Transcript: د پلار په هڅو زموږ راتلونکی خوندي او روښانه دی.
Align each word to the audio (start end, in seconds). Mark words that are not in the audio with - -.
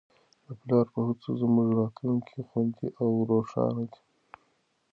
د 0.45 0.47
پلار 0.61 0.85
په 0.93 0.99
هڅو 1.07 1.29
زموږ 1.41 1.67
راتلونکی 1.79 2.39
خوندي 2.47 2.87
او 3.01 3.07
روښانه 3.31 3.83
دی. 3.91 4.01